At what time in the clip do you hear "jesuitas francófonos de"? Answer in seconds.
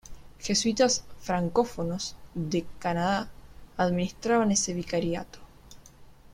0.39-2.65